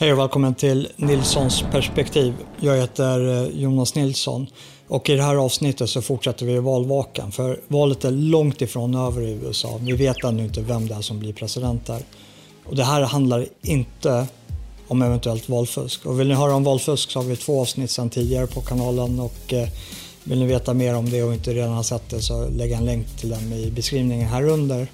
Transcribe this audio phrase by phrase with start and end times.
[0.00, 2.34] Hej och välkommen till Nilssons perspektiv.
[2.60, 4.46] Jag heter eh, Jonas Nilsson
[4.88, 9.22] och i det här avsnittet så fortsätter vi valvakan för valet är långt ifrån över
[9.22, 9.78] i USA.
[9.82, 12.02] Vi vet ännu inte vem det är som blir president där.
[12.64, 14.26] Och det här handlar inte
[14.88, 16.06] om eventuellt valfusk.
[16.06, 19.20] Och vill ni höra om valfusk så har vi två avsnitt sedan tidigare på kanalen
[19.20, 19.68] och eh,
[20.24, 22.84] vill ni veta mer om det och inte redan har sett det så lägg en
[22.84, 24.86] länk till den i beskrivningen här under.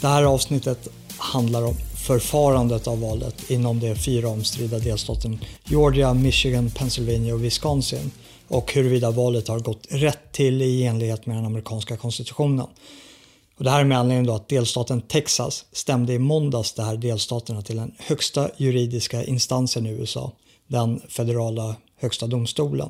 [0.00, 0.88] Det här avsnittet
[1.18, 8.10] handlar om förfarandet av valet inom de fyra omstridda delstaten Georgia, Michigan, Pennsylvania och Wisconsin
[8.48, 12.66] och huruvida valet har gått rätt till i enlighet med den amerikanska konstitutionen.
[13.56, 16.96] Och det här är med anledning då att delstaten Texas stämde i måndags de här
[16.96, 20.32] delstaterna till den högsta juridiska instansen i USA,
[20.66, 22.88] den federala högsta domstolen.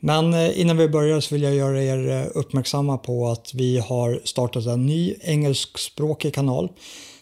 [0.00, 3.78] Men eh, innan vi börjar så vill jag göra er eh, uppmärksamma på att vi
[3.78, 6.68] har startat en ny engelskspråkig kanal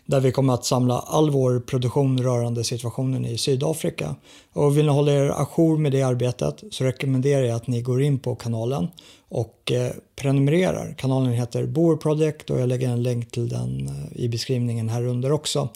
[0.07, 4.17] där vi kommer att samla all vår produktion rörande situationen i Sydafrika.
[4.53, 8.03] Och vill ni hålla er ajour med det arbetet så rekommenderar jag att ni går
[8.03, 8.89] in på kanalen
[9.29, 10.95] och eh, prenumererar.
[10.99, 15.07] Kanalen heter Boer Project och jag lägger en länk till den eh, i beskrivningen här
[15.07, 15.69] under också.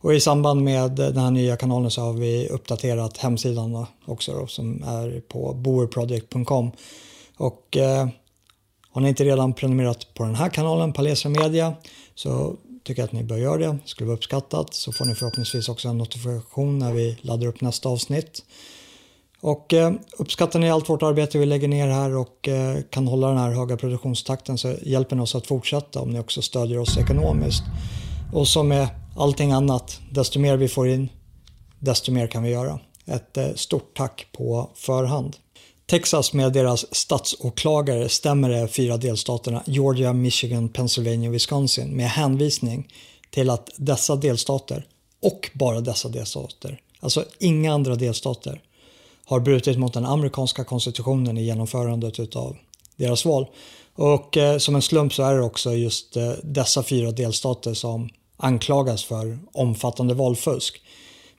[0.00, 4.46] Och i samband med den här nya kanalen så har vi uppdaterat hemsidan också då,
[4.46, 6.70] som är på boerproject.com.
[7.36, 8.08] Och eh,
[8.90, 11.74] har ni inte redan prenumererat på den här kanalen, Palestra Media,
[12.14, 12.56] så
[12.86, 13.66] tycker att ni bör göra det.
[13.66, 14.74] Det skulle vara uppskattat.
[14.74, 18.42] Så får ni förhoppningsvis också en notifikation när vi laddar upp nästa avsnitt.
[19.40, 23.28] Och eh, uppskattar ni allt vårt arbete vi lägger ner här och eh, kan hålla
[23.28, 26.98] den här höga produktionstakten så hjälper ni oss att fortsätta om ni också stödjer oss
[26.98, 27.62] ekonomiskt.
[28.32, 31.08] Och som med allting annat, desto mer vi får in,
[31.78, 32.78] desto mer kan vi göra.
[33.06, 35.36] Ett eh, stort tack på förhand.
[35.86, 42.88] Texas med deras statsåklagare stämmer de fyra delstaterna Georgia, Michigan, Pennsylvania och Wisconsin med hänvisning
[43.30, 44.86] till att dessa delstater,
[45.22, 48.62] och bara dessa delstater, alltså inga andra delstater,
[49.24, 52.56] har brutit mot den amerikanska konstitutionen i genomförandet av
[52.96, 53.46] deras val.
[53.94, 58.08] Och eh, som en slump så är det också just eh, dessa fyra delstater som
[58.36, 60.80] anklagas för omfattande valfusk.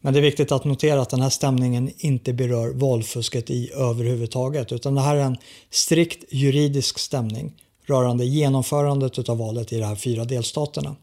[0.07, 4.71] Men det är viktigt att notera att den här stämningen inte berör valfusket i överhuvudtaget
[4.71, 5.37] utan det här är en
[5.69, 7.53] strikt juridisk stämning
[7.85, 10.95] rörande genomförandet av valet i de här fyra delstaterna.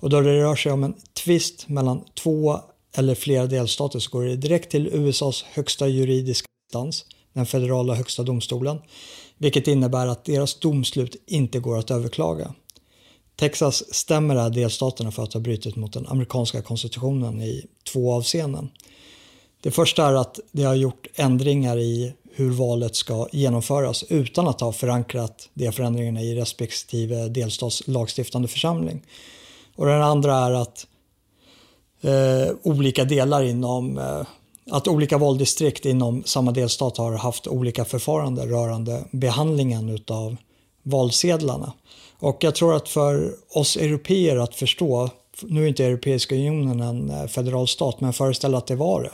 [0.00, 0.94] Och då det rör sig om en
[1.24, 2.60] tvist mellan två
[2.96, 8.22] eller flera delstater så går det direkt till USAs högsta juridiska instans, den federala högsta
[8.22, 8.78] domstolen,
[9.38, 12.54] vilket innebär att deras domslut inte går att överklaga.
[13.36, 18.70] Texas stämmer här delstaterna för att ha brutit mot den amerikanska konstitutionen i två avseenden.
[19.60, 24.60] Det första är att det har gjort ändringar i hur valet ska genomföras utan att
[24.60, 29.02] ha förankrat de förändringarna i respektive delstats lagstiftande församling.
[29.76, 30.86] Och den andra är att
[32.00, 34.22] eh, olika delar inom eh,
[34.70, 40.36] att olika valdistrikt inom samma delstat har haft olika förfarande rörande behandlingen utav
[40.82, 41.72] valsedlarna.
[42.18, 45.10] Och jag tror att för oss europeer att förstå,
[45.42, 49.12] nu är inte Europeiska unionen en eh, federal stat, men föreställ att det var det.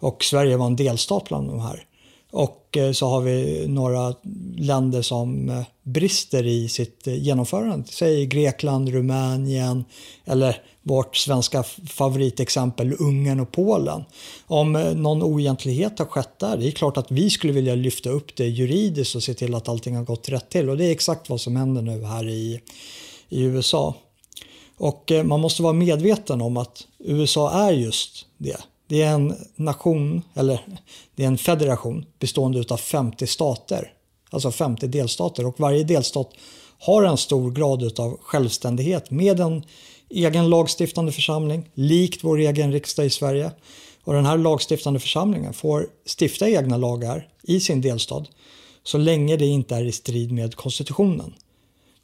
[0.00, 1.84] Och Sverige var en delstat bland de här.
[2.30, 4.14] Och eh, så har vi några
[4.56, 7.86] länder som eh, brister i sitt genomförande.
[7.90, 9.84] Säg Grekland, Rumänien
[10.24, 14.04] eller vårt svenska favoritexempel Ungern och Polen.
[14.46, 18.36] Om någon oegentlighet har skett där, det är klart att vi skulle vilja lyfta upp
[18.36, 20.70] det juridiskt och se till att allting har gått rätt till.
[20.70, 22.60] Och det är exakt vad som händer nu här i,
[23.28, 23.94] i USA.
[24.78, 28.56] Och eh, man måste vara medveten om att USA är just det.
[28.88, 30.60] Det är en nation, eller
[31.14, 33.92] det är en federation bestående av 50 stater.
[34.30, 36.30] Alltså 50 delstater och varje delstat
[36.78, 39.62] har en stor grad av självständighet med en
[40.10, 43.50] egen lagstiftande församling, likt vår egen riksdag i Sverige.
[44.04, 45.86] Och den här lagstiftande församlingen får
[46.18, 48.28] stifta egna lagar i sin delstat
[48.82, 51.34] så länge det inte är i strid med konstitutionen.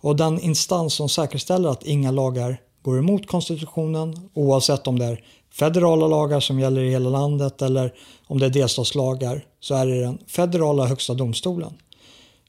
[0.03, 5.25] Och den instans som säkerställer att inga lagar går emot konstitutionen oavsett om det är
[5.53, 7.95] federala lagar som gäller i hela landet eller
[8.27, 11.73] om det är delstatslagar så är det den federala högsta domstolen.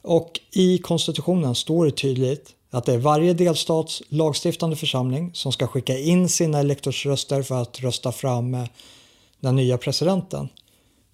[0.02, 5.68] Och i konstitutionen står det tydligt att det är varje delstats lagstiftande församling som ska
[5.68, 8.58] skicka in sina elektorsröster för att rösta fram
[9.40, 10.50] den nya presidenten.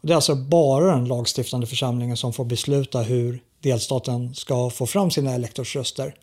[0.01, 5.12] Det är alltså bara den lagstiftande församlingen som får besluta hur delstaten ska få fram
[5.12, 6.16] sina elektorsröster.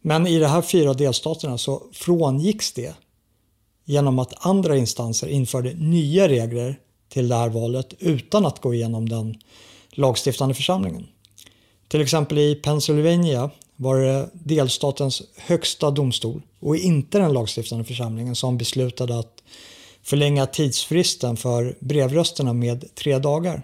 [0.00, 2.94] Men i de här fyra delstaterna så frångicks det
[3.84, 6.78] genom att andra instanser införde nya regler
[7.08, 9.38] till det här valet utan att gå igenom den
[9.90, 11.06] lagstiftande församlingen.
[11.88, 18.58] Till exempel i Pennsylvania var det delstatens högsta domstol och inte den lagstiftande församlingen som
[18.58, 19.39] beslutade att
[20.02, 23.62] förlänga tidsfristen för brevrösterna med tre dagar.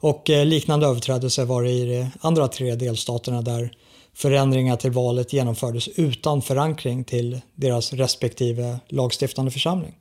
[0.00, 3.72] Och eh, liknande överträdelser var det i de andra tre delstaterna där
[4.14, 9.94] förändringar till valet genomfördes utan förankring till deras respektive lagstiftande församling.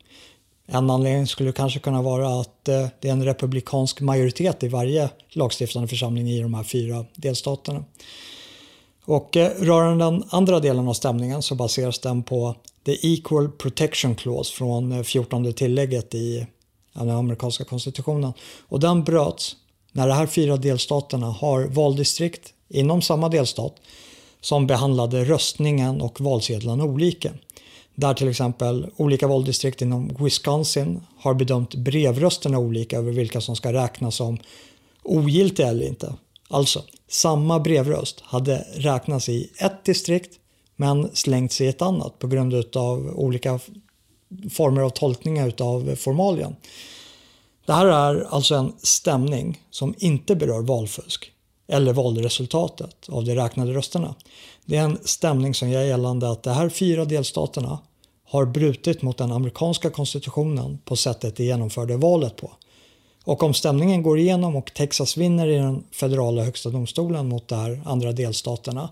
[0.68, 5.10] En anledning skulle kanske kunna vara att eh, det är en republikansk majoritet i varje
[5.30, 7.83] lagstiftande församling i de här fyra delstaterna.
[9.10, 14.16] Och eh, rörande den andra delen av stämningen så baseras den på the equal protection
[14.16, 16.48] clause från eh, 14 tillägget i
[16.94, 18.34] den amerikanska konstitutionen.
[18.68, 19.56] Och den bröts
[19.92, 23.76] när de här fyra delstaterna har valdistrikt inom samma delstat
[24.42, 27.32] som behandlade röstningen och valsedlarna olika.
[27.96, 33.74] Där till exempel olika valdistrikt inom Wisconsin har bedömt brevrösterna olika över vilka som ska
[33.74, 34.38] räknas som
[35.04, 36.14] ogiltiga eller inte.
[36.50, 40.40] Alltså, samma brevröst hade räknats i ett distrikt
[40.75, 43.60] men slängts i ett annat på grund av olika
[44.51, 46.56] former av tolkningar av formalien.
[47.66, 51.31] Det här är alltså en stämning som inte berör valfusk
[51.68, 54.16] eller valresultatet av de räknade rösterna.
[54.66, 57.80] Det är en stämning som gör gällande att de här fyra delstaterna
[58.24, 62.52] har brutit mot den amerikanska konstitutionen på sättet de genomförde valet på.
[63.30, 67.56] Och om stämningen går igenom och Texas vinner i den federala högsta domstolen mot de
[67.56, 68.90] här andra delstaterna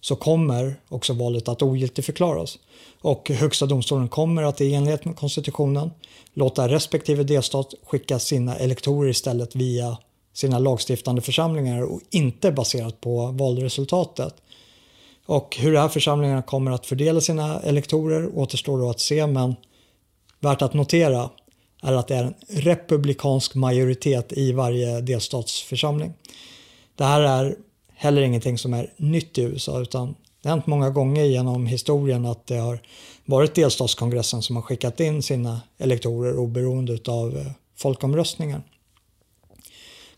[0.00, 2.58] så kommer också valet att ogiltigförklaras.
[3.00, 5.90] Och högsta domstolen kommer att i enlighet med konstitutionen
[6.34, 9.96] låta respektive delstat skicka sina elektorer istället via
[10.34, 14.34] sina lagstiftande församlingar och inte baserat på valresultatet.
[15.26, 19.54] Och hur de här församlingarna kommer att fördela sina elektorer återstår då att se men
[20.40, 21.30] värt att notera
[21.82, 26.12] är att det är en republikansk majoritet i varje delstatsförsamling.
[26.94, 27.56] Det här är
[27.94, 32.26] heller ingenting som är nytt i USA utan det har hänt många gånger genom historien
[32.26, 32.82] att det har
[33.24, 37.46] varit delstatskongressen som har skickat in sina elektorer oberoende av eh,
[37.76, 38.62] folkomröstningen.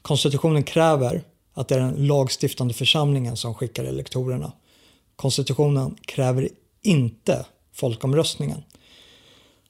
[0.03, 1.23] Konstitutionen kräver
[1.55, 4.53] att det är den lagstiftande församlingen som skickar elektorerna.
[5.17, 6.49] Konstitutionen kräver
[6.83, 8.63] inte folkomröstningen.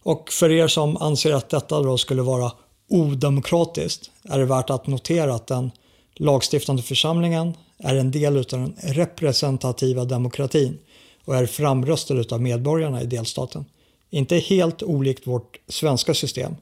[0.02, 2.52] Och för er som anser att detta då skulle vara
[2.88, 5.70] odemokratiskt är det värt att notera att den
[6.14, 10.78] lagstiftande församlingen är en del av den representativa demokratin
[11.24, 13.64] och är framröstad av medborgarna i delstaten.
[14.10, 16.56] Inte helt olikt vårt svenska system.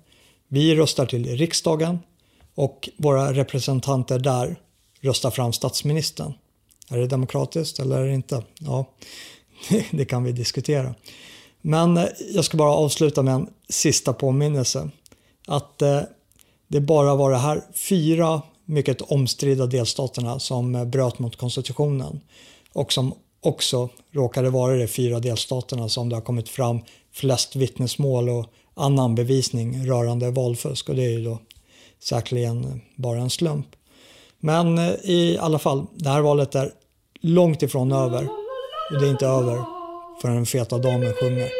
[0.48, 1.98] Vi röstar till riksdagen
[2.54, 4.56] och våra representanter där
[5.00, 6.32] röstar fram statsministern.
[6.90, 8.42] Är det demokratiskt eller är det inte?
[8.58, 8.84] Ja,
[9.90, 10.94] det kan vi diskutera.
[11.62, 12.04] Men eh,
[12.34, 14.90] jag ska bara avsluta med en sista påminnelse.
[15.46, 16.00] Att eh,
[16.68, 22.20] det bara var de här fyra mycket omstridda delstaterna som eh, bröt mot konstitutionen
[22.72, 26.80] och som också råkade vara de fyra delstaterna som det har kommit fram
[27.12, 31.38] flest vittnesmål och annan bevisning rörande valfusk och det är ju då
[32.02, 33.66] säkerligen bara en slump.
[34.40, 36.72] Men eh, i alla fall, det här valet är
[37.20, 38.28] långt ifrån över
[38.92, 39.79] och det är inte över
[40.20, 41.59] förrän den feta damen sjunger.